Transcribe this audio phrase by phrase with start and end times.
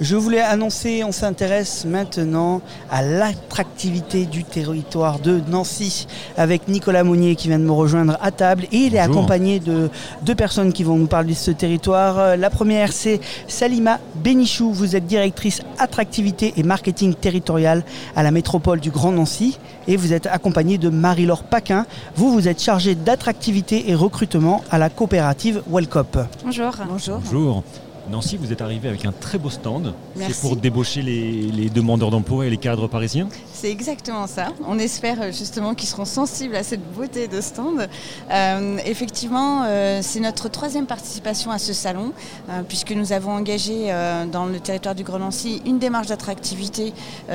[0.00, 6.06] Je voulais annoncer, on s'intéresse maintenant à l'attractivité du territoire de Nancy
[6.38, 9.18] avec Nicolas Monnier qui vient de me rejoindre à table et il est Bonjour.
[9.18, 9.90] accompagné de
[10.22, 12.18] deux personnes qui vont nous parler de ce territoire.
[12.18, 17.84] Euh, La première c'est Salima Benichou, vous êtes directrice attractivité et marketing territorial
[18.16, 21.84] à la métropole du Grand Nancy et vous êtes accompagnée de Marie-Laure Paquin.
[22.16, 26.16] Vous, vous êtes chargée d'attractivité et recrutement à la coopérative Wellcop.
[26.42, 26.72] Bonjour.
[26.88, 27.18] Bonjour.
[27.30, 27.62] Bonjour.
[28.10, 29.94] Nancy, vous êtes arrivé avec un très beau stand.
[30.16, 33.28] C'est pour débaucher les, les demandeurs d'emploi et les cadres parisiens.
[33.52, 34.48] C'est exactement ça.
[34.66, 37.88] On espère euh, justement qu'ils seront sensibles à cette beauté de stand.
[38.30, 42.12] Euh, effectivement, euh, c'est notre troisième participation à ce salon,
[42.48, 43.92] euh, puisque nous avons engagé
[44.32, 46.92] dans le territoire du Grand Nancy une démarche d'attractivité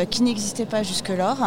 [0.09, 1.37] qui n'existait pas jusque-lors.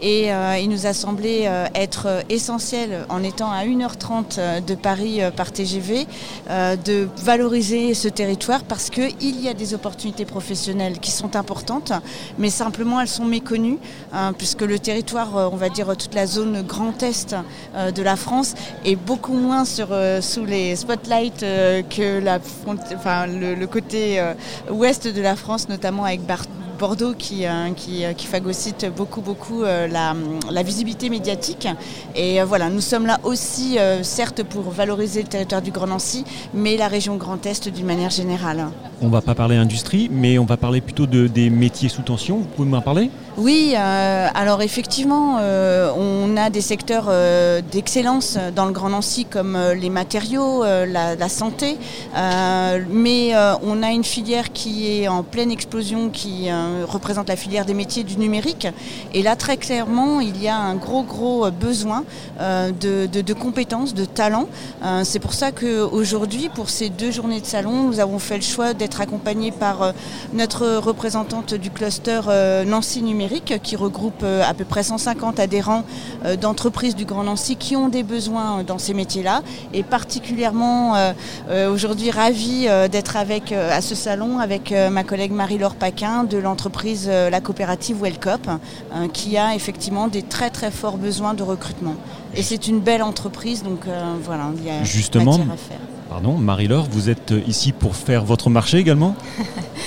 [0.00, 0.28] Et
[0.60, 6.06] il nous a semblé être essentiel, en étant à 1h30 euh, de Paris par TGV,
[6.48, 11.94] de valoriser ce territoire parce qu'il y a des opportunités professionnelles qui sont importantes,
[12.36, 13.78] mais simplement elles sont méconnues,
[14.12, 17.34] hein, puisque le territoire, euh, on va dire toute la zone Grand Est
[17.74, 18.52] euh, de la France,
[18.84, 24.22] est beaucoup moins sur, euh, sous les spotlights que le, côté
[24.70, 26.44] ouest de la France, notamment avec Bar-
[26.76, 31.68] Bordeaux qui, euh, euh, qui phagocyte beaucoup, beaucoup euh, la, visibilité médiatique.
[32.14, 36.76] Et voilà, nous sommes là aussi, certes, pour valoriser le territoire du Grand Nancy, mais
[36.76, 38.66] la région Grand Est d'une manière générale.
[39.00, 42.38] On va pas parler industrie, mais on va parler plutôt de, des métiers sous tension.
[42.38, 43.10] Vous pouvez m'en parler?
[43.38, 49.26] Oui, euh, alors effectivement, euh, on a des secteurs euh, d'excellence dans le Grand Nancy
[49.26, 51.76] comme les matériaux, la, santé,
[52.14, 56.48] mais on a une filière qui est en pleine explosion, qui
[56.86, 58.68] représente la filière des métiers du numérique.
[59.12, 62.04] Et là, très clairement, il y a un gros, gros besoin
[62.40, 64.48] de, de- compétences, de talents.
[65.02, 68.72] C'est pour ça qu'aujourd'hui, pour ces deux journées de salon, nous avons fait le choix
[68.72, 69.92] d'être accompagnés par
[70.32, 72.20] notre représentante du cluster
[72.66, 73.25] Nancy Numérique,
[73.62, 75.84] qui regroupe euh, à peu près 150 adhérents
[76.24, 79.42] euh, d'entreprises du Grand Nancy qui ont des besoins euh, dans ces métiers-là.
[79.72, 80.94] Et particulièrement
[81.70, 87.08] aujourd'hui ravis euh, d'être avec à ce salon avec ma collègue Marie-Laure Paquin de l'entreprise
[87.08, 91.94] la coopérative Wellcop, euh, qui a effectivement des très très forts besoins de recrutement.
[92.34, 93.86] Et c'est une belle entreprise, donc
[94.22, 95.38] voilà, il y a Justement.
[95.38, 95.78] matière à faire.
[96.08, 99.14] Pardon, Marie-Laure, vous êtes ici pour faire votre marché également?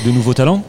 [0.05, 0.61] De nouveaux talents?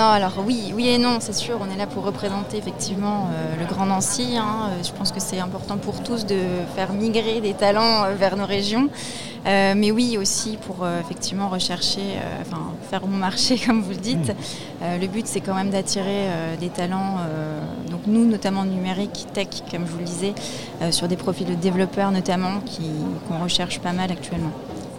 [0.00, 1.58] Non, alors oui, oui et non, c'est sûr.
[1.60, 4.36] On est là pour représenter effectivement euh, le Grand Nancy.
[4.38, 4.70] hein.
[4.70, 6.38] Euh, Je pense que c'est important pour tous de
[6.74, 8.88] faire migrer des talents euh, vers nos régions.
[9.46, 12.02] Euh, mais oui, aussi pour effectivement rechercher,
[12.42, 14.32] enfin faire bon marché comme vous le dites.
[14.82, 16.28] Le but, c'est quand même d'attirer
[16.60, 17.16] des talents.
[17.90, 20.34] donc nous, notamment numérique, tech, comme je vous le disais,
[20.90, 22.90] sur des profils de développeurs notamment, qui-
[23.28, 24.52] qu'on recherche pas mal actuellement.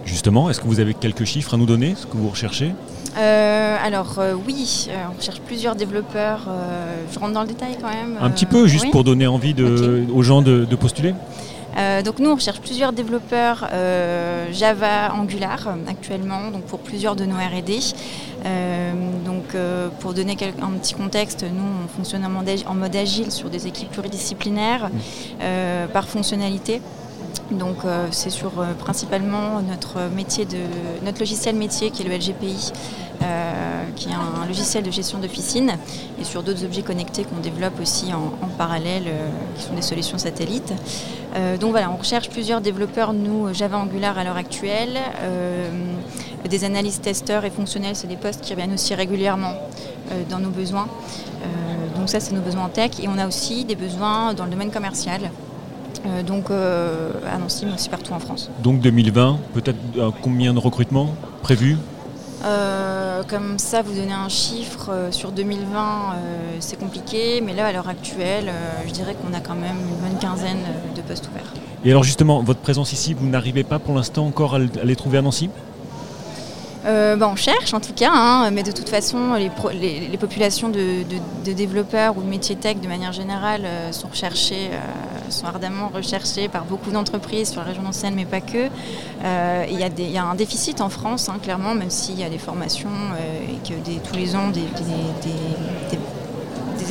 [0.06, 2.74] Justement, est-ce que vous avez quelques chiffres à nous donner, ce que vous recherchez?
[3.18, 6.46] Euh, alors euh, oui, euh, on cherche plusieurs développeurs.
[6.48, 8.18] euh, je rentre dans le détail quand même.
[8.22, 8.92] Un petit peu, juste oui.
[8.92, 11.14] pour donner envie de, aux gens de, de postuler
[12.04, 13.66] donc nous, on recherche plusieurs développeurs
[14.52, 17.80] Java, Angular actuellement, donc pour plusieurs de nos R&D.
[19.26, 19.56] Donc
[20.02, 24.90] pour donner un petit contexte, nous on fonctionne en mode, agile sur des équipes pluridisciplinaires
[25.42, 26.82] euh, par fonctionnalité.
[27.52, 30.58] Donc euh, c'est sur euh, principalement notre métier de
[31.04, 32.72] notre logiciel métier qui est le LGPI,
[33.22, 35.74] euh, qui est un, logiciel de gestion d'officine,
[36.20, 39.06] et sur d'autres objets connectés qu'on développe aussi en, parallèle,
[39.56, 40.74] qui sont des solutions satellites.
[41.62, 45.00] Donc voilà, on recherche plusieurs développeurs, nous, Java Angular à l'heure actuelle.
[46.50, 49.54] Des analystes testeurs et fonctionnels, c'est des postes qui reviennent aussi régulièrement
[50.30, 50.88] dans nos besoins.
[51.96, 52.92] Donc ça, c'est nos besoins en tech.
[53.02, 55.32] Et on a aussi des besoins dans le domaine commercial.
[56.06, 58.50] Euh, donc euh, à Nancy, mais aussi partout en France.
[58.64, 61.78] Donc 2020, peut-être euh, combien de recrutements prévus?
[62.44, 67.72] Euh, comme ça, vous donner un chiffre sur 2020, euh, c'est compliqué, mais là, à
[67.72, 68.52] l'heure actuelle,
[68.88, 70.58] je dirais qu'on a quand même une bonne quinzaine
[70.96, 71.54] de postes ouverts.
[71.86, 75.20] Et alors justement, votre présence ici, vous n'arrivez pas pour l'instant encore à les trouver
[75.20, 75.50] à Nancy?
[76.86, 79.50] Euh, bah, on cherche en tout cas, hein, mais de toute façon, les,
[80.18, 81.04] populations de,
[81.46, 86.48] développeurs ou de métiers tech de manière générale euh, sont recherchées, euh, sont ardemment recherchées
[86.48, 88.70] par beaucoup d'entreprises sur la région ancienne, mais pas que.
[89.70, 92.90] Il y, a un déficit en France, hein, clairement, même s'il y a des formations
[93.48, 93.76] et que
[94.08, 94.64] tous les ans, des,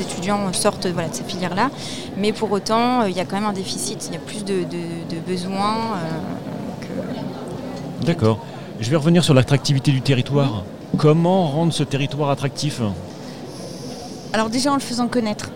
[0.01, 1.71] étudiants sortent de ces filières-là.
[2.17, 4.65] Mais pour autant, il y a quand même un déficit, il y a plus de,
[5.27, 5.99] besoins.
[6.81, 8.39] que- D'accord.
[8.81, 10.65] Je vais revenir sur l'attractivité du territoire.
[10.97, 12.81] Comment rendre ce territoire attractif?
[14.33, 15.51] Alors déjà en le faisant connaître.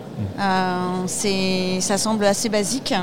[1.07, 2.93] C'est, ça semble assez basique.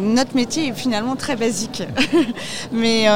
[0.00, 1.82] notre métier est finalement très basique.
[2.72, 3.06] mais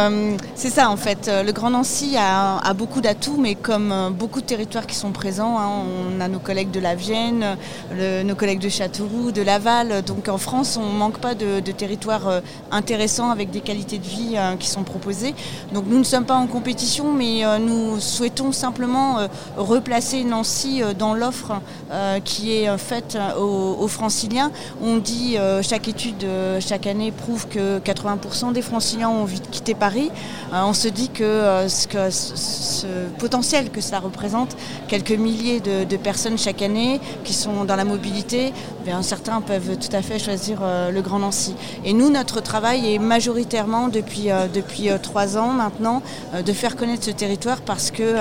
[0.55, 1.31] c'est ça en fait.
[1.45, 5.69] Le Grand Nancy a, beaucoup d'atouts, mais comme beaucoup de territoires qui sont présents, hein,
[6.17, 7.57] on a nos collègues de la Vienne,
[8.25, 10.03] nos collègues de Châteauroux, de Laval.
[10.03, 12.41] Donc en France, on ne manque pas de territoires
[12.71, 15.35] intéressants avec des qualités de vie qui sont proposées.
[15.73, 21.61] Donc nous ne sommes pas en compétition, mais nous souhaitons simplement replacer Nancy dans l'offre
[22.25, 24.51] qui est faite aux, franciliens.
[24.83, 26.27] On dit, chaque étude
[26.61, 30.11] chaque année prouve que 80% des franciliens ont envie de quitter Paris.
[30.53, 32.87] on se dit que, ce,
[33.19, 34.57] potentiel que cela représente,
[34.89, 38.53] quelques milliers de, personnes chaque année qui sont dans la mobilité,
[38.85, 40.61] bien, certains peuvent tout à fait choisir
[40.93, 41.55] le Grand Nancy.
[41.85, 46.03] Et nous, notre travail est majoritairement depuis, depuis trois ans maintenant
[46.45, 48.17] de faire connaître ce territoire parce que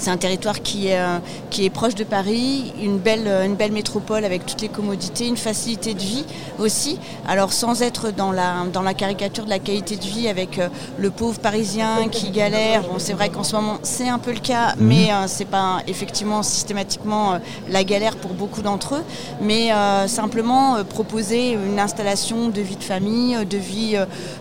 [0.00, 1.18] c'est un territoire qui est, euh,
[1.50, 5.26] qui est proche de Paris, une belle, euh, une belle métropole avec toutes les commodités,
[5.26, 6.24] une facilité de vie
[6.58, 6.98] aussi.
[7.28, 10.68] Alors sans être dans la, dans la caricature de la qualité de vie avec euh,
[10.98, 14.40] le pauvre parisien qui galère, bon, c'est vrai qu'en ce moment c'est un peu le
[14.40, 14.86] cas, mhm.
[14.86, 17.38] mais ce c'est pas effectivement systématiquement
[17.70, 19.04] la galère pour beaucoup d'entre eux,
[19.40, 19.70] mais
[20.06, 23.96] simplement proposer une installation de vie de famille, de vie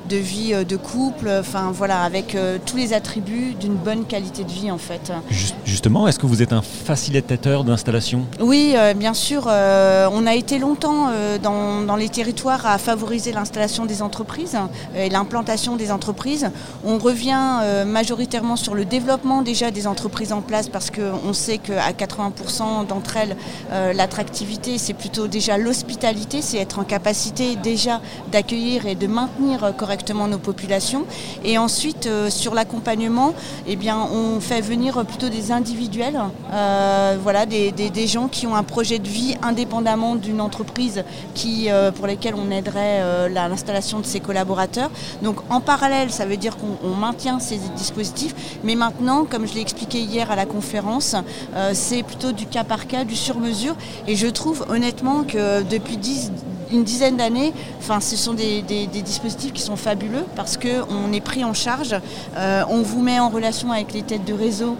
[0.09, 2.35] de, vie, de couple, enfin voilà, avec
[2.65, 5.13] tous les attributs d'une bonne qualité de vie en fait.
[5.65, 8.25] Justement, est-ce que vous êtes un facilitateur d'installation?
[8.39, 9.45] Oui, euh, bien sûr.
[9.47, 14.57] Euh, on a été longtemps euh, dans, les territoires à favoriser l'installation des entreprises
[14.95, 16.49] et l'implantation des entreprises.
[16.85, 21.91] On revient majoritairement sur le développement déjà des entreprises en place parce qu'on sait qu'à
[21.91, 23.35] 80% d'entre elles,
[23.95, 30.27] l'attractivité, c'est plutôt déjà l'hospitalité, c'est être en capacité déjà d'accueillir et de maintenir correctement
[30.27, 31.05] nos populations.
[31.43, 33.33] Et ensuite, sur l'accompagnement,
[33.67, 36.19] eh bien, on fait venir plutôt des individuels,
[36.51, 41.03] euh, voilà, des, gens qui ont un projet de vie indépendamment d'une entreprise
[41.33, 44.89] qui, euh, pour lesquels on aiderait euh, l'installation de ses collaborateurs.
[45.21, 49.61] Donc en parallèle, ça veut dire qu'on maintient ces dispositifs, mais maintenant, comme je l'ai
[49.61, 51.15] expliqué hier à la conférence,
[51.73, 53.75] c'est plutôt du cas par cas, du sur-mesure,
[54.07, 55.97] et je trouve honnêtement que depuis
[56.71, 61.43] une dizaine d'années, enfin, ce sont des, dispositifs qui sont fabuleux parce qu'on est pris
[61.43, 61.95] en charge,
[62.35, 64.77] on vous met en relation avec les têtes de réseau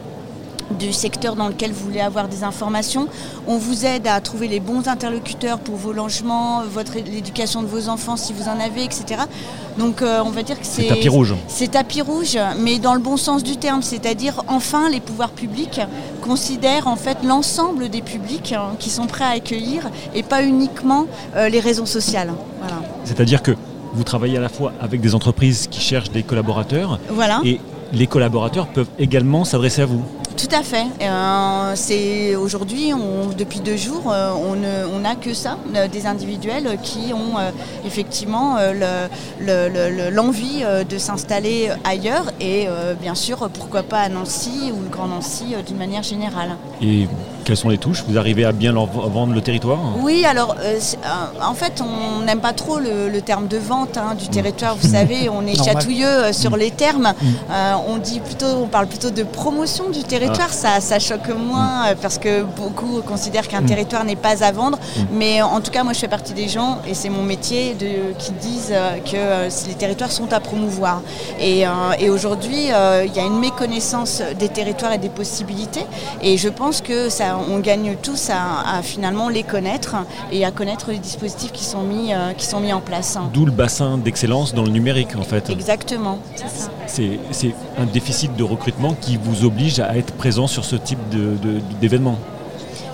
[0.77, 3.07] du secteur dans lequel vous voulez avoir des informations.
[3.48, 7.89] On vous aide à trouver les bons interlocuteurs pour vos logements, votre, l'éducation de vos
[7.89, 9.24] enfants si vous en avez, etc.
[9.77, 10.88] Donc euh, on va dire que c'est...
[10.88, 11.36] tapis rouge.
[11.48, 15.81] C'est tapis rouge, mais dans le bon sens du terme, c'est-à-dire enfin les pouvoirs publics
[16.21, 21.07] considèrent en fait l'ensemble des publics hein, qui sont prêts à accueillir et pas uniquement
[21.36, 22.33] euh, les raisons sociales.
[23.06, 23.51] C'est-à-dire que
[23.94, 27.42] vous travaillez à la fois avec des entreprises qui cherchent des collaborateurs voilà.
[27.44, 27.60] et
[27.94, 30.04] les collaborateurs peuvent également s'adresser à vous.
[30.39, 30.86] Tout à fait.
[31.01, 32.94] Euh, aujourd'hui,
[33.38, 37.36] depuis deux jours, euh, on n'a que ça, euh, des individuels qui ont
[37.86, 38.56] effectivement
[40.12, 42.68] l'envie de s'installer ailleurs et
[43.01, 46.56] bien sûr, pourquoi pas à Nancy ou Grand Nancy d'une manière générale.
[47.50, 50.56] Quelles sont les touches Vous arrivez à bien leur vendre le territoire Oui, alors
[51.42, 54.75] en fait, on n'aime pas trop le, terme de vente hein, du territoire.
[54.75, 57.13] Vous savez, on est chatouilleux sur les termes.
[57.22, 57.25] Mm.
[57.88, 62.18] on dit plutôt, on parle plutôt de promotion du territoire ça, choque moins euh, parce
[62.18, 63.66] que beaucoup considèrent qu'un mm.
[63.66, 64.78] territoire n'est pas à vendre.
[64.78, 65.01] Mm.
[65.13, 68.13] Mais en tout cas, moi, je fais partie des gens, et c'est mon métier, de,
[68.18, 71.01] qui disent euh, que euh, les territoires sont à promouvoir.
[71.39, 71.65] Et,
[72.10, 72.68] aujourd'hui,
[73.06, 75.86] il y a une méconnaissance des territoires et des possibilités.
[76.22, 79.96] Et je pense que ça, on gagne tous à, finalement les connaître
[80.31, 83.17] et à connaître les dispositifs qui sont mis, qui sont mis en place.
[83.34, 85.50] D'où le bassin d'excellence dans le numérique, en fait.
[85.50, 86.19] Exactement.
[86.88, 87.19] C'est
[87.77, 91.00] un déficit de recrutement qui vous oblige à être présent sur ce type
[91.79, 92.17] d'événement.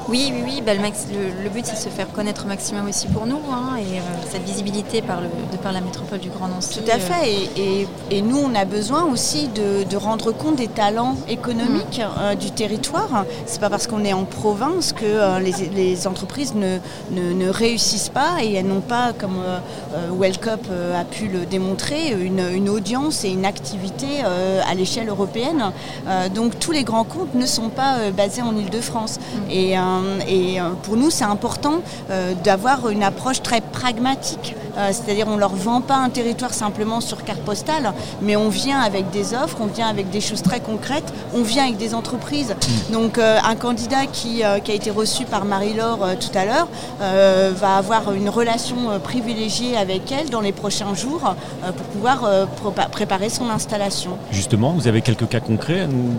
[0.08, 0.62] Oui, oui, oui.
[0.64, 3.98] Bah, le, but, c'est de se faire connaître au maximum aussi pour nous, hein, et
[3.98, 6.80] euh, cette visibilité par le, de par la métropole du Grand Nancy.
[6.80, 7.50] Tout à fait.
[7.58, 7.86] Euh.
[8.12, 12.20] Et, nous, on a besoin aussi de, rendre compte des talents économiques mm.
[12.20, 13.26] euh, du territoire.
[13.46, 16.78] C'est pas parce qu'on est en province que les, entreprises ne,
[17.12, 19.42] ne, réussissent pas et elles n'ont pas, comme
[20.20, 24.22] Wellcop a pu le démontrer, une, audience et une activité
[24.68, 25.72] à l'échelle européenne.
[26.34, 29.20] donc tous les grands comptes ne sont pas basés en Ile-de-France.
[29.20, 29.52] Mm.
[29.52, 29.78] Et
[30.28, 34.56] et euh, pour nous, c'est important euh, d'avoir une approche très pragmatique.
[34.92, 38.82] C'est-à-dire, on ne leur vend pas un territoire simplement sur carte postale, mais on vient
[38.82, 42.54] avec des offres, on vient avec des choses très concrètes, on vient avec des entreprises.
[42.90, 42.92] Mm.
[42.92, 46.68] Donc, un candidat qui, a été reçu par Marie-Laure tout à l'heure
[47.00, 52.48] va avoir une relation privilégiée avec elle dans les prochains jours pour pouvoir
[52.92, 54.18] préparer son installation.
[54.32, 56.12] Justement, vous avez quelques cas concrets à nous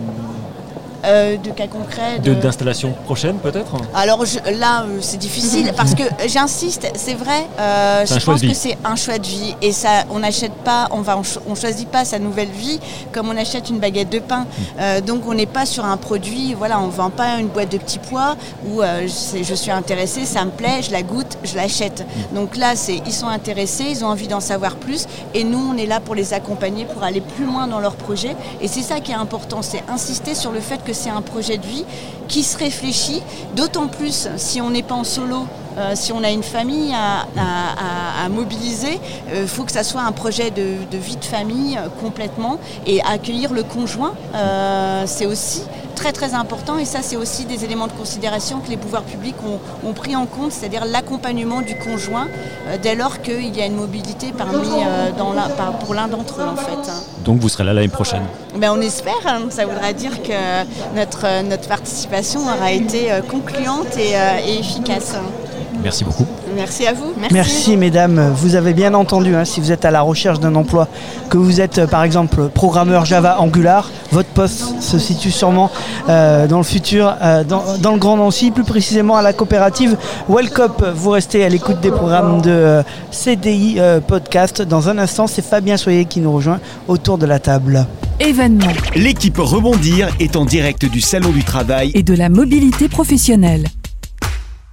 [1.07, 2.19] euh, de cas concrets.
[2.19, 7.47] De- D'installation prochaine peut-être Alors je- là, euh, c'est difficile parce que j'insiste, c'est vrai.
[7.59, 10.87] euh, je pense de que c'est un choix de vie et ça, on n'achète pas,
[10.91, 12.79] on va, on, cho- on choisit pas sa nouvelle vie
[13.13, 14.45] comme on achète une baguette de pain.
[14.79, 17.77] Euh, donc on n'est pas sur un produit, voilà, on vend pas une boîte de
[17.77, 18.35] petits pois
[18.67, 22.05] où je, je suis intéressée, ça me plaît, je la goûte, je l'achète.
[22.33, 25.77] Donc là, c'est, ils sont intéressés, ils ont envie d'en savoir plus et nous, on
[25.77, 28.35] est là pour les accompagner, pour aller plus loin dans leur projet.
[28.61, 31.57] Et c'est ça qui est important, c'est insister sur le fait que c'est un projet
[31.57, 31.85] de vie
[32.27, 33.21] qui se réfléchit,
[33.55, 35.45] d'autant plus si on n'est pas en solo.
[35.77, 38.99] euh, si on a une famille à, mobiliser,
[39.33, 42.59] il faut que ça soit un projet de, vie de famille euh, complètement.
[42.85, 45.61] Et accueillir le conjoint, euh, c'est aussi
[45.97, 46.77] très très important.
[46.77, 50.15] Et ça, c'est aussi des éléments de considération que les pouvoirs publics ont, ont pris
[50.15, 52.27] en compte, c'est-à-dire l'accompagnement du conjoint
[52.67, 56.07] euh, dès lors qu'il y a une mobilité parmi, euh, dans la- par- pour l'un
[56.07, 56.89] d'entre eux en fait.
[56.89, 57.01] hein.
[57.25, 58.23] Donc vous serez là l'année prochaine.
[58.55, 59.41] Ben, on espère, hein.
[59.49, 60.63] ça voudra dire que
[60.95, 64.13] notre, euh, notre participation aura été concluante et,
[64.47, 65.15] et efficace.
[65.83, 66.25] Merci beaucoup.
[66.57, 67.13] Merci à vous.
[67.31, 70.87] Merci mesdames, vous avez bien entendu, hein, si vous êtes à la recherche d'un emploi,
[71.29, 75.69] que vous êtes euh, par exemple programmeur Java Angular, votre poste se situe sûrement
[76.09, 79.97] euh, dans le futur, euh, dans, dans le Grand Nancy, plus précisément à la coopérative
[80.27, 80.83] Wellcop.
[80.95, 84.61] Vous restez à l'écoute des programmes de euh, CDI euh, Podcast.
[84.63, 87.85] Dans un instant, c'est Fabien Soyer qui nous rejoint autour de la table.
[88.19, 93.67] Événements L'équipe Rebondir est en direct du Salon du Travail et de la mobilité professionnelle.